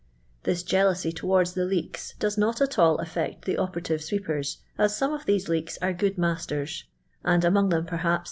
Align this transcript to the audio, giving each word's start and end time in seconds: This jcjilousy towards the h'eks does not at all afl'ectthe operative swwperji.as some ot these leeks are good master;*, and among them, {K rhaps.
This 0.45 0.63
jcjilousy 0.63 1.15
towards 1.15 1.53
the 1.53 1.61
h'eks 1.61 2.17
does 2.17 2.35
not 2.35 2.59
at 2.59 2.79
all 2.79 2.97
afl'ectthe 2.97 3.59
operative 3.59 3.99
swwperji.as 3.99 4.97
some 4.97 5.11
ot 5.13 5.27
these 5.27 5.47
leeks 5.47 5.77
are 5.79 5.93
good 5.93 6.17
master;*, 6.17 6.65
and 7.23 7.45
among 7.45 7.69
them, 7.69 7.85
{K 7.85 7.97
rhaps. 7.97 8.19